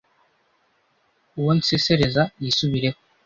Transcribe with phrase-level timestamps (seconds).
[1.39, 2.99] Uwo nsesereza yisubireho;